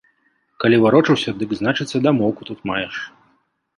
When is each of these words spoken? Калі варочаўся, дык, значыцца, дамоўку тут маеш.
Калі 0.63 0.79
варочаўся, 0.85 1.29
дык, 1.41 1.53
значыцца, 1.59 1.97
дамоўку 2.07 2.41
тут 2.51 2.59
маеш. 2.71 2.95